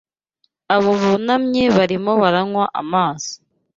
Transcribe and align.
Abo 0.75 0.91
bunamye 1.01 1.63
barimo 1.77 2.11
baranywa 2.21 2.65
amazi 2.81 3.31